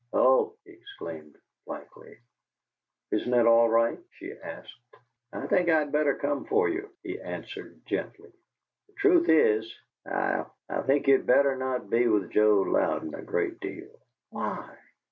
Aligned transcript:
"Oh!" 0.13 0.55
he 0.65 0.71
exclaimed, 0.71 1.37
blankly. 1.67 2.17
"Isn't 3.11 3.35
it 3.35 3.45
all 3.45 3.69
right?" 3.69 3.99
she 4.13 4.33
asked. 4.33 4.73
"I 5.31 5.45
think 5.45 5.69
I'd 5.69 5.91
better 5.91 6.15
come 6.15 6.45
for 6.45 6.67
you," 6.67 6.89
he 7.03 7.21
answered, 7.21 7.79
gently. 7.85 8.31
"The 8.87 8.93
truth 8.93 9.29
is, 9.29 9.71
I 10.03 10.45
I 10.67 10.81
think 10.81 11.07
you'd 11.07 11.27
better 11.27 11.55
not 11.55 11.91
be 11.91 12.07
with 12.07 12.31
Joe 12.31 12.63
Louden 12.63 13.13
a 13.13 13.21
great 13.21 13.59
deal." 13.59 13.91
"Why?" 14.31 14.75